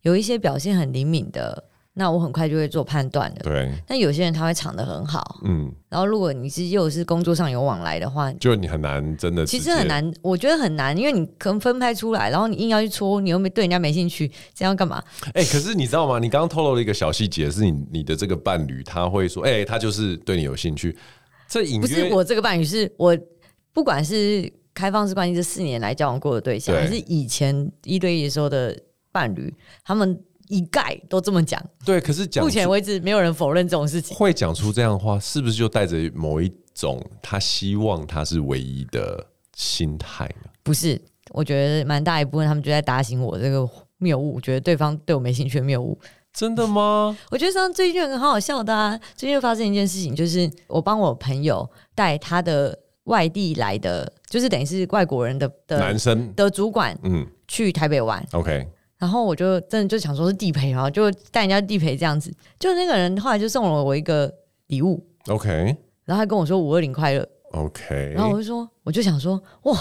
[0.02, 1.62] 有一些表现很灵敏的。
[1.98, 3.40] 那我很快就会做判断的。
[3.40, 3.72] 对。
[3.86, 5.40] 但有些人他会藏得很好。
[5.44, 5.72] 嗯。
[5.88, 9.46] 然后如果你是又是工作上有往来的话，就你很难真的。
[9.46, 15.02] 其实很难，我觉得很难，因为你可能分拍出来，然后你硬要去戳，你又没对人家没兴趣，这样干嘛？
[15.32, 16.18] 哎、欸，可是你知道吗？
[16.18, 20.94] 你刚刚透露了一个小细节，是你你的这个伴侣他会说，哎、欸，他就是对你有兴趣。
[21.48, 23.16] 这隐约不是我这个伴侣，是我
[23.72, 28.78] 不管是开放式关系这四年来交往过的对象，还是以前一对一的时候的
[29.10, 30.20] 伴侣，他们。
[30.48, 34.16] 一概都这么讲，对，可是讲目前为止没有人否认这种事情。
[34.16, 40.50] 会讲出这样的话，是不是就带着某一种他希望他是唯一的心态呢？
[40.62, 45.98] 不是，我觉得蛮大一部分他们就在打醒我这个谬误，觉得对方对我没兴趣的谬误。
[46.32, 47.16] 真的吗？
[47.30, 58.22] 我觉得像最近有个很好笑的啊，最近又发生一件事情，就是我帮我朋友带他的外地来的，就是等于是外国人的的男生的主管，嗯，去台北玩。
[58.32, 58.68] OK。
[58.98, 62.32] 然后我就真的就想说是地陪，然后就带人家地陪这样子。
[62.58, 64.32] 就那个人后来就送了我一个
[64.68, 65.76] 礼物，OK。
[66.04, 68.12] 然后他跟我说五二零快乐，OK。
[68.14, 69.78] 然后我就说，我就想说，哇，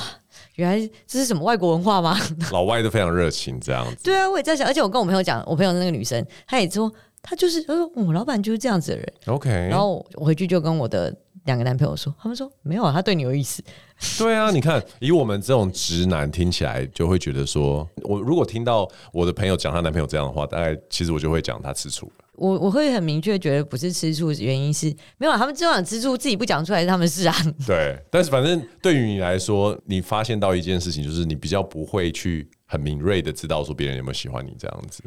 [0.56, 2.18] 原来这是什么外国文化吗？
[2.52, 3.98] 老外都非常热情这样子。
[4.04, 9.50] 对啊，我也在想，而且我跟我朋友讲，我朋友那个女生，她也说，她就是，她说我老板就是这样子的人，OK。
[9.70, 11.16] 然后我回去就跟我的。
[11.46, 13.64] 两个男朋友说，他们说没有啊，他对你有意思。
[14.20, 22.12] 对啊，你看，以我们这种直男听起来，就会觉得说，我如果听到我的朋友讲她男朋友这样的话，大概其实我就会讲他吃醋。
[22.34, 27.34] 我我会很明确觉得不是吃醋，原因是没有啊，他们这样吃醋，自己不讲出来是他们是啊。
[27.66, 35.02] 对，但是反正对于你来说，你发现到一件事情，就是你比较不会去很敏锐的知道说别人有没有喜欢你这样子。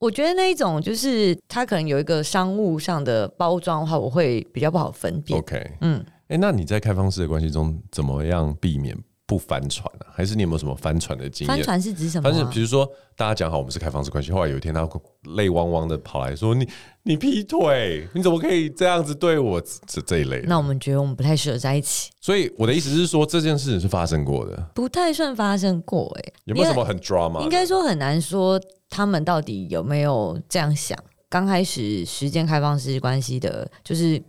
[0.00, 5.38] 我觉得那一种就是它可能有一个商务上的包装的话，我会比较不好分辨。
[5.38, 8.96] OK，嗯，哎、欸，那你在开放式的关系中怎么样避免
[9.30, 10.10] 不翻船呢、啊？
[10.12, 11.56] 还是你有没有什么翻船的经验？
[11.56, 12.32] 翻船是指什么、啊？
[12.32, 14.88] 反正比如说大家讲好我们是开放式关系，后来有一天他
[15.36, 16.68] 泪汪汪的跑来说：“你
[17.04, 20.42] 你劈腿，你怎么可以这样子对我？”这这一类。
[20.48, 22.10] 那我们觉得我们不太适合在一起。
[22.20, 26.20] 所以我的意思是说，这件事情是发生过的，不太算发生过、欸。
[26.20, 27.40] 哎，有没有什么很 drama？
[27.42, 28.60] 应该说很难说。
[28.92, 30.98] 他们到底有没有这样想？
[31.28, 34.20] 刚开始时间开放式关系的，就是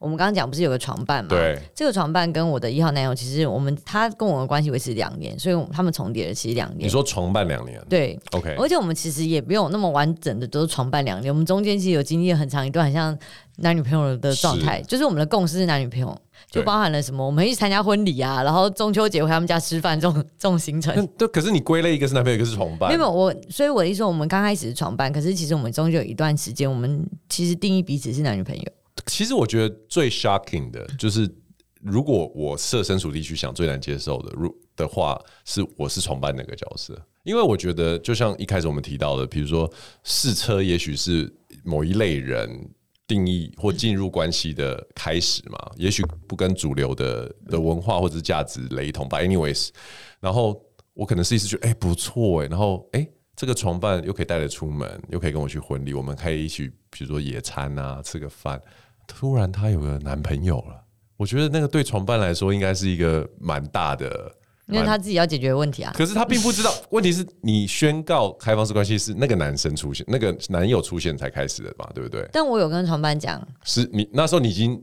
[0.00, 1.30] 我们刚刚讲不是有个床伴嘛？
[1.30, 6.86] 对，这个床伴跟我的一号男友，其实我们他跟我的关系维持两年，所以他们重叠了其实两年。
[6.86, 7.80] 你说床伴两年？
[7.88, 8.54] 对，OK。
[8.58, 13.16] 而且我们其实也没有那么完整的都是床伴两年，我们中间其实有经历了很长一段很像
[13.56, 16.16] 男女朋友的状态，就是我们的共识是男女朋友。
[16.52, 17.26] 就包含了什么？
[17.26, 21.04] 我们一起参加婚礼啊，然后中秋节回他们家吃饭这种这种行程。
[21.18, 22.88] 对，可是你归类一个是男朋友，一个是床伴。
[22.88, 28.62] 没有我，所以我的意思说，我们刚开始是床伴，可是其实我们中间有一段时间，我们其实定义彼此是男女朋友。
[29.06, 31.28] 其实我觉得最 shocking 的就是，
[31.80, 39.70] 如果我设身处地去想，最难接受的，如的话是我是床伴那个角色，因为我觉得就像一开始我们提到的，比如说
[40.04, 41.32] 试车，也许是
[41.64, 42.70] 某一类人。
[43.08, 49.18] 定义或进入关系的开始嘛，也许不跟主流的的文化或者是价值雷同吧。
[49.18, 49.70] anyways，
[50.20, 58.60] 然后我可能是一次觉得哎、欸、不错哎，然后哎、欸、这个床伴又可以带着出门，又可以跟我去婚礼，我们可以一起比如说野餐啊，吃个饭。
[59.08, 60.84] 突然她有个男朋友了，
[61.16, 64.32] 我觉得那个对床伴来说应该是一个蛮大的。
[64.68, 72.28] 因为她自己要解决问题啊，可是她并不知道， 问题是你宣告开放式关系是那个男生出现，那个男友出现才开始的嘛，对不对？
[72.30, 74.78] 但我有跟床伴讲，是你那时候你已经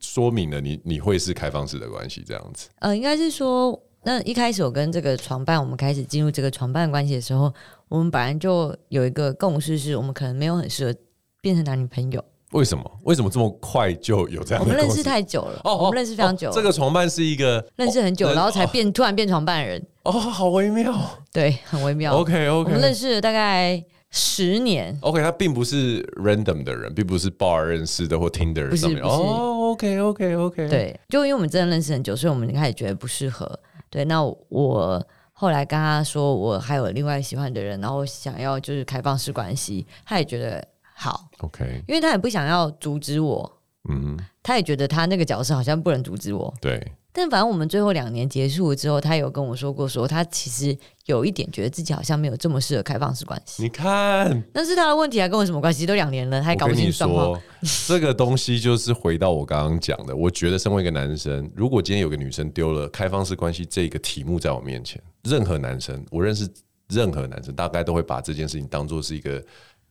[0.00, 2.68] 说明了你你会是开放式的关系这样子。
[2.78, 7.52] 呃，应该是说，那一开始我跟这个床伴，我们开始进入这个床伴关系的时候，
[7.88, 10.96] 我们本来就有一个共识，是我们可能没有很适合
[11.40, 12.24] 变成男女朋友。
[12.54, 12.90] 为什么？
[13.02, 14.70] 为什么这么快就有这样的？
[14.70, 16.54] 我们认识太久了，哦，我们认识非常久，哦哦。
[16.54, 19.84] 这个床伴是一个认识很久，然后才变，哦，突然变床伴的人。
[20.04, 20.94] 哦，好微妙，
[21.32, 22.14] 对，很微妙。
[22.14, 24.96] OK OK，我们认识了大概十年。
[25.00, 29.02] OK，他并不是 random 的人，并不是 bar 认识的或 Tinder 上面。
[29.02, 30.68] 哦、okay.
[30.68, 33.58] 对，就因为我们真的认识很久，所以我们开始觉得不适合。
[33.90, 40.64] 对，那我后来跟他说，我还有另外喜欢的人，然后想要就是开放式关系，他也觉得
[41.04, 41.28] 好。
[41.38, 43.60] OK，因为他也不想要阻止我。
[43.90, 46.52] 嗯，他也觉得他那个角色好像不能阻止我。
[46.60, 46.92] 对。
[47.16, 53.62] 但反正我们最后两年结束了之后，他有跟我说过，说他其实有一点觉得自己好像没有这么适合开放式关系。
[53.62, 55.86] 你看，那是他的问题还，跟我什么关系？
[55.86, 57.40] 都两年了，他还搞不清楚状况。
[57.86, 66.48] 这个东西就是回到我刚刚讲的，我觉得身为一个男生，如果今天有个女生丢了开放式关系这个题目在我面前，任何男生，我认识
[66.88, 69.40] 任何男生，大概都会把这件事情当做是一个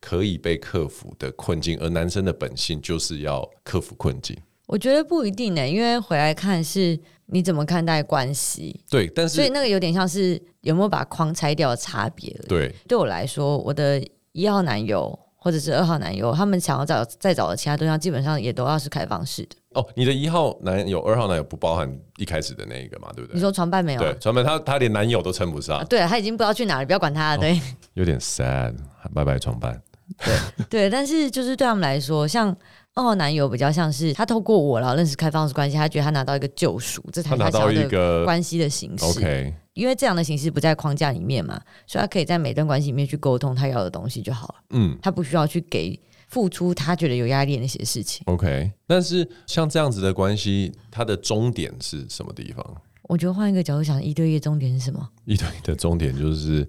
[0.03, 4.37] 可以被克服的困境，而男生的本性就是要克服困境。
[4.67, 8.81] 我觉得不一定呢、欸，因为回来看是你怎么看待关系。
[8.89, 12.29] 对，但是所以那个有点像是有没有把框拆掉的差别。
[12.49, 19.55] 对，对我来说，我的一号男友或者是二号男友，他们想要找再找的其他对象，基本上也都要是开放式的。
[19.75, 23.09] 哦，你的一号男友、二号男友不包含一开始的那一个嘛？
[23.15, 23.35] 对不对？
[23.35, 23.99] 你说床伴没有？
[24.01, 25.79] 对，床伴他他连男友都称不上。
[25.79, 27.37] 啊、对，他已经不知道去哪里，不要管他了。
[27.37, 27.61] 对，哦、
[27.95, 28.75] 有点 sad，
[29.13, 29.79] 拜拜床伴。
[30.17, 30.35] 对
[30.69, 32.55] 对，但是就是对他们来说，像。
[32.95, 39.03] 二号男友比较像是他透过我然后认识开放式关系，他觉得他拿到一个救赎，这才是他想要的关系的形式。
[39.03, 44.55] OK，因为这样的形式不在框架里面嘛，所以他可以在每段关系里面去沟通他要的东西就好了。
[44.75, 48.21] 嗯，他不需要去给付出他觉得有压力的那些事情。
[48.27, 52.63] OK，但是像这样子的关系，它的终点是什么地方？
[53.09, 55.09] 我觉得换一个角度想，一对一的终点是什么？
[55.25, 56.67] 一对一的终点就是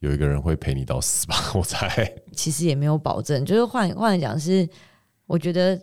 [0.00, 1.36] 有一个人会陪你到死吧？
[1.54, 2.14] 我猜。
[2.32, 4.68] 其实也没有保证，就是换换来讲是。
[5.28, 5.76] 我觉得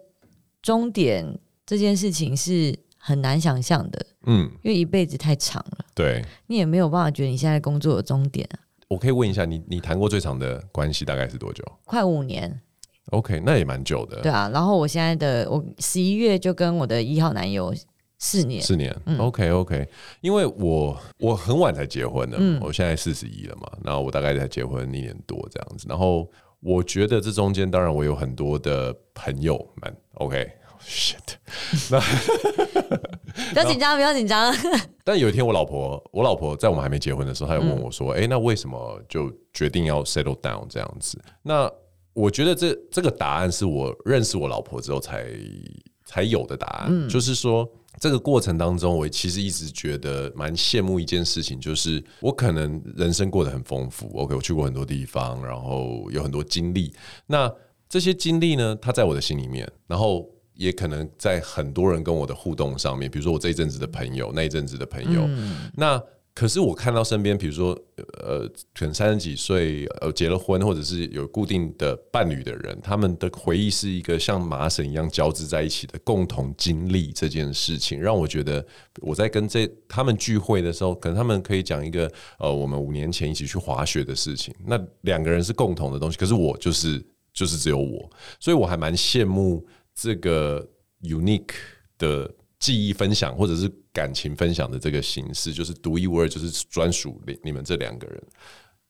[0.62, 8.60] 终点这件事情是很难想象的，嗯，因为一辈子太长了，对，你也没有办法觉得你现在工作的终点啊。
[8.88, 11.62] 我可以问一下你，你谈过最长的关系大概是多久？
[11.84, 12.62] 快五年。
[13.08, 14.22] OK，那也蛮久的。
[14.22, 17.76] 对啊，然后我现在的我十一月就跟我的一号男友
[18.24, 18.96] 四年，四年。
[19.06, 19.88] 嗯，OK OK，
[20.22, 26.30] 因为我我很晚才结婚的，嗯，我现在四十一了嘛，然后我大概才结婚一年多这样子，然后。
[26.66, 31.18] 我觉得这中间当然我有很多的朋友们，OK，shit，
[31.92, 32.00] 那
[33.52, 34.56] 不要紧张，不要紧张。
[35.04, 41.70] 但有一天我老婆，我老婆在我们还没结婚的时候，她有问我说：“哎、嗯欸，那为什么就决定要 settle down 这样子？”那
[42.14, 45.28] 我觉得这这个答案是我认识我老婆之后才
[46.06, 47.70] 才有的答案，嗯、就是说。
[48.00, 56.94] 这个过程当中，我其实一直觉得蛮羡慕一件事情，就是我可能人生过得很丰富，OK，我去过很多地方，然后有很多经历。
[57.28, 57.52] 那
[57.88, 66.02] 这些经历呢，它在我的心里面，然后也可能在很多人跟我的互动上面，比如说我这一阵子的朋友，那一阵子的朋友，嗯、那。
[66.36, 67.80] 可是我看到身边，比如说，
[68.24, 78.66] 呃，可能三十几岁，呃，结了婚或者是有固定的伴侣的人，他们的回忆是一个像麻绳一样交织在一起的共同经历这件事情，让我觉得
[79.02, 87.00] 我在跟这他们聚会的时候，可能他们可以讲一个，呃，我们五年前一起去滑雪的事情，那两个人是共同的东西，可是我就是
[87.32, 90.68] 就是只有我，所以我还蛮羡慕这个
[91.04, 91.54] unique
[92.00, 92.28] 的。
[92.60, 98.22] 记忆分享或者是感情分享的这个形式，就是独一无二，就是专属你你们这两个人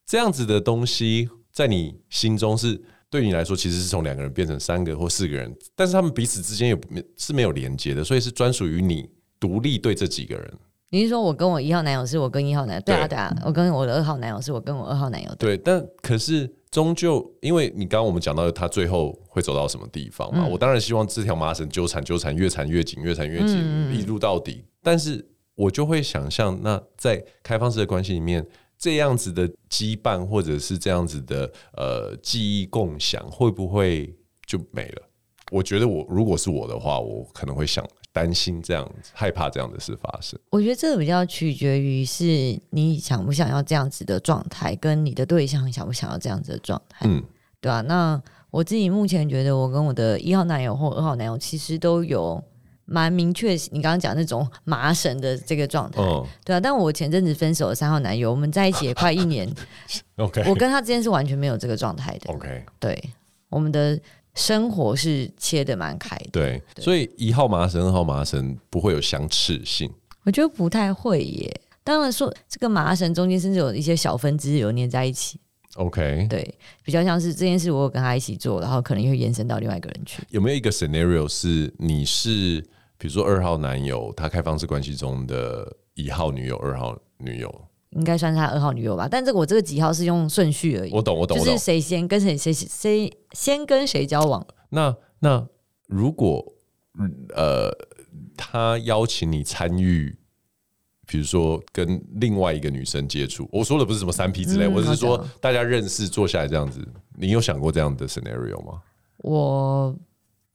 [0.06, 6.80] 这样子的东西，在你心中是对你来说，其实是从两个人变成三个或四个人，但是他们彼此之间有
[7.18, 10.54] 是没有连接的，所以是专属于你独立对这几个人。
[10.90, 12.82] 你是说我跟我一号男友是我跟一号男友？
[12.82, 15.36] 对啊对啊，我跟我的二号男友是我跟我二号男友。
[15.36, 16.50] 对，但可是。
[16.74, 24.64] 终究，因为你刚刚我们讲到他最后会走到什么地方嘛，嗯、我当然希望这条麻绳纠缠纠缠越缠越紧，越缠越紧，嗯、一路到底。
[24.84, 28.46] 但是我就会想象，那在开放式的关系里面，
[28.78, 34.14] 这样子的羁绊或者是这样子的呃记忆共享，会不会
[34.46, 35.02] 就没了？
[35.52, 37.84] 我觉得我如果是我的话，我可能会想。
[38.16, 40.40] 担心这样子，害怕这样的事发生。
[40.52, 47.24] 我觉得这个比较取决于是你想不想要这样子的状态，跟你的对象想不想要这样子的状态，嗯，
[47.60, 47.82] 对吧、啊？
[47.82, 52.40] 那我自己目前觉得，我跟我的一号男友或二号男友其实都有
[52.86, 56.60] 蛮明确，你刚刚讲那种麻绳的这个状态，嗯、对啊。
[56.60, 59.48] 但我前阵子分手的三号男友，我们在一起也快一年，
[60.18, 63.10] OK，我跟他之间是完全没有这个状态的，OK，对，
[63.50, 64.00] 我们的。
[64.36, 69.88] 生活是切的蛮开的，对，对，所以一号麻绳、二号麻绳不会有相斥性。
[70.24, 71.62] 我觉得不太会耶。
[71.84, 75.40] 当然说，这个麻绳中间甚至有一些小分支有粘在一起。
[75.76, 80.22] OK，对，比较像是这件事我有跟他一起做，然后可能会延伸到另外一个人去。
[80.30, 82.62] 有没有一个 scenario 是你是
[82.98, 87.68] 比如说二号男友，他开放式关系中的一号女友、二号女友？
[87.92, 89.08] 应该算是他二号女友吧。
[89.10, 90.92] 但这个我这个几号是用顺序而已。
[90.92, 94.46] 我懂，我懂，就是谁先跟谁谁谁先跟谁交往。
[94.70, 95.48] 那那
[95.88, 96.54] 如果
[97.36, 97.72] 呃，
[98.38, 100.16] 他邀请你参与，
[101.14, 106.80] 比如说跟另外一个女生接触，我说的不是什么三 P 之类，嗯、我是说大家认识坐下来这样子，
[107.16, 108.82] 你有想过这样的 scenario 吗？
[109.18, 109.96] 我。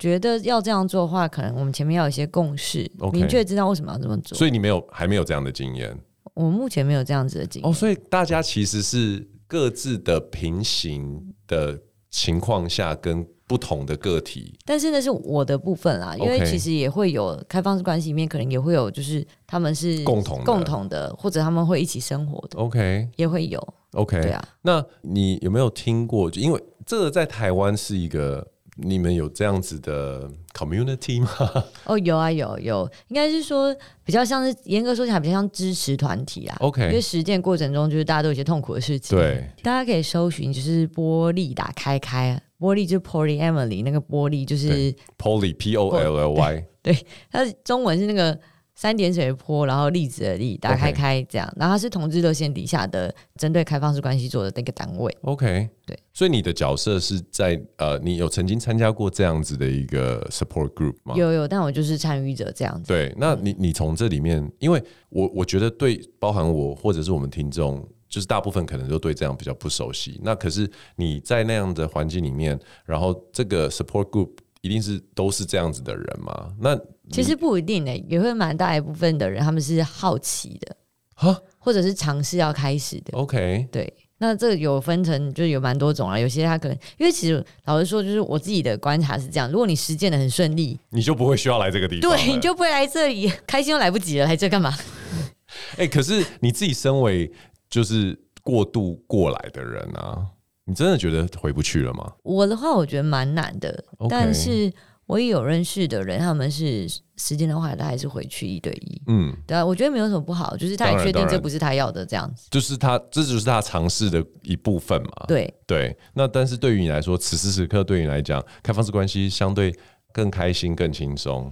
[0.01, 4.39] 觉得要这样做的话，可能我们前面要有一些共识.明确知道为什么要这么做。
[4.39, 5.93] 所以你没有还没有这样的经验？
[6.35, 7.69] 我目前没有这样子的经验。
[7.69, 11.77] 哦，所以大家其实是各自的平行的
[12.11, 14.57] 情况下，跟不同的个体。
[14.65, 22.59] 但是那是我的部分啦，因为其实也会有开放式关系里面，可能也会有就是他们是共同共同的，或者他们会一起生活的。
[22.59, 23.59] OK，也会有。
[23.95, 24.41] OK，对啊。
[24.63, 26.31] 那你有没有听过？
[26.31, 28.47] 就因为这个在台湾是一个。
[28.81, 31.65] 你们有这样子的 community 吗？
[31.85, 33.75] 哦，有啊，有有，应该是说
[34.05, 36.57] 比较像是严格说起来比较像支持团体啊。
[36.61, 39.19] OK，因为实践过程中就是大家都有一些痛苦的事情。
[39.19, 46.97] 对，大家可以搜寻就是玻璃打开开，波莉就是 Polyamory 那个玻璃就是 Poly P O L L Y， 对，
[47.31, 48.39] 它的中文是那个。
[48.81, 51.59] 三点水的坡，然后粒子的粒，打开开这样，Okay.
[51.59, 55.13] 然后它是同志热线底下的针对开放式关系做的那个单位。
[55.23, 61.17] OK，对，所以你的角色是在呃，你有曾经参加过这样子的一个 support group 吗？
[61.17, 62.87] 有有，但我就是参与者这样子。
[62.87, 70.21] 对，那你你从这里面，因为我我觉得对，包含我或者是我们听众，就是大部分可能都对这样比较不熟悉。
[70.23, 74.31] 那可是你在那样的环境里面，然后这个 support group
[74.61, 76.53] 一定是都是这样子的人吗？
[76.59, 76.79] 那
[77.11, 80.77] 其实不一定呢、欸，也会蛮大一部分的人，他们是好奇的，
[81.15, 83.17] 哈或者是尝试要开始的。
[83.17, 86.19] OK，对，那这个有分成，就有蛮多种啊。
[86.19, 94.75] 有些他可能，因为其实老实说，就是我自己的观察是这样：如果你实践的很顺利，你就不会需要来这个地方，对，你就不会来这里，开心都来不及了，来这干嘛？
[95.77, 97.31] 哎、欸，可是你自己身为
[97.71, 100.27] 就是过渡过来的人啊，
[100.65, 102.13] 你真的觉得回不去了吗？
[102.23, 104.73] 我的话，我觉得蛮难的.但是。
[105.09, 109.01] 我也有认识的人，他们是时间的话，他还是回去一对一。
[109.07, 112.47] 嗯，对啊，我觉得没有什么不好，就是他也确定这不是他要的这样子。
[112.51, 115.25] 就是他，这就是他尝试的一部分嘛。
[115.27, 119.75] 对对，那但是对于你来说，此时此刻对于你来讲，开放式关系相对
[120.13, 121.51] 更开心、更轻松。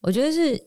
[0.00, 0.60] 我觉得是。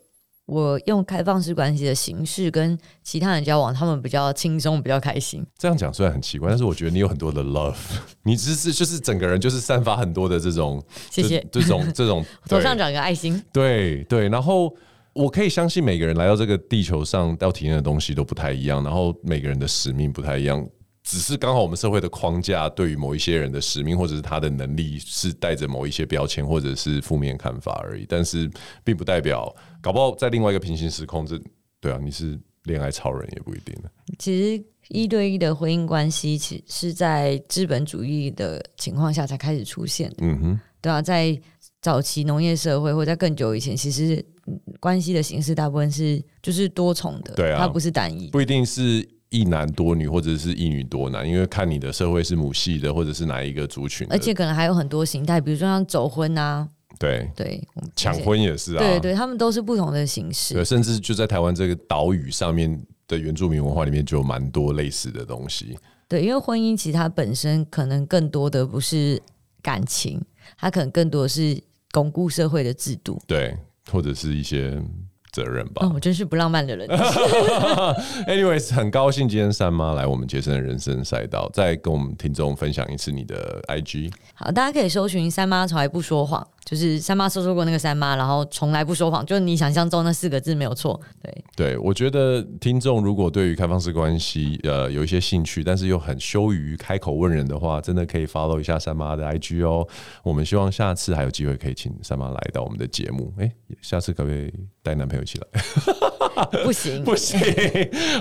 [0.50, 5.46] 我用开放式关系的形式跟其他人交往，他们比较轻松，比较开心。
[5.58, 7.76] 这样讲虽然很奇怪，但是我觉得你有很多的 love，
[8.24, 14.28] 你只是就是整个人就是散发很多的这种，谢谢这种这种 头上长个爱心，对对。
[14.30, 14.76] 然后
[15.14, 20.68] 我可以相信每个人来到这个地球上要体验的东西都不太一样，然后每个人的使命不太一样。
[21.10, 28.48] 只是刚好我们社会的框架对于某一些人的使命或者是他的能力是带着某一些标签或者是负面看法而已，但是
[28.84, 29.52] 并不代表
[29.82, 31.42] 搞不好在另外一个平行时空，这
[31.80, 33.76] 对啊，你是恋爱超人也不一定。
[34.20, 40.18] 其实一对一的婚姻关系，其实是在资本主义的情况下才开始出现的。
[40.20, 41.36] 嗯哼，对啊，在
[41.82, 44.24] 早期农业社会或者在更久以前，其实
[44.80, 49.10] 关系的形式大部分是就是多重的，对啊，它不是单一，不一定是。
[49.30, 56.68] 一男多女，或者是一女多男，因为看你的社会是母系的，或者是哪一个族群，而且可能还有很多形态，比如说像走婚啊，
[56.98, 57.64] 对对，
[57.96, 65.78] 抢婚也是啊，对对，他们都是不同的形式，对，甚至就在台湾这个岛屿上面的原住民文化里面，就有蛮多类似的东西。
[66.08, 69.22] 对，因为婚姻其实它本身可能更多的不是
[69.62, 70.20] 感情，
[70.58, 71.62] 它可能更多的是
[71.92, 73.56] 巩固社会的制度，对，
[73.92, 74.82] 或者是一些。
[75.32, 75.86] 责任吧。
[75.86, 76.88] 哦，我真是不浪漫的人。
[78.28, 84.12] Anyways，很高兴今天三妈来我们杰森的人生赛道，再跟我们听众分享一次你的 IG。
[84.34, 91.00] 好，大家可以搜寻“三妈从来不说谎”，就是三妈说说过那个三妈，然后从来不说谎，就是你想象中那四个字没有错。
[91.24, 99.88] 对，对我觉得听众如果对于开放式关系呃有一些兴趣，但是又很羞于开口问人的话，真的可以 follow 一下三妈的 IG 哦。
[100.24, 103.34] 我们希望下次还有机会可以请三妈来到我们的节目。
[103.40, 103.52] 哎，
[103.82, 104.54] 下次可不可以
[104.84, 106.29] 带男朋友一起来？
[106.64, 107.40] 不行，不行。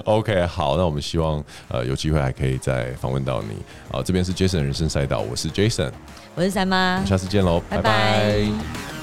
[0.04, 3.48] OK，好，那我们希望呃有机会还可以再访问到你。
[3.90, 5.90] 好，这边是 Jason 人生赛道，我是 Jason，
[6.34, 7.82] 我是三妈，我们下次见喽，拜拜。
[7.82, 8.97] 拜拜。